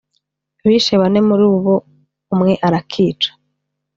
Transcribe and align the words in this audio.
Bishe 0.67 0.93
bane 1.01 1.19
muri 1.27 1.45
bo 1.63 1.75
umwe 2.33 2.53
arakica 2.67 3.29